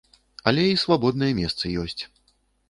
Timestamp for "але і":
0.51-0.79